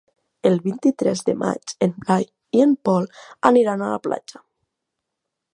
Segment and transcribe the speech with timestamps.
[0.49, 2.27] El vint-i-tres de maig en Blai
[2.61, 3.07] i en Pol
[3.53, 4.47] aniran a la platja.